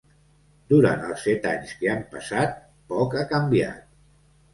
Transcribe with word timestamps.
Durant 0.71 1.03
els 1.09 1.25
set 1.27 1.45
anys 1.49 1.73
que 1.81 1.91
han 1.95 2.01
passat, 2.15 2.55
poc 2.95 3.19
ha 3.21 3.27
canviat. 3.35 3.85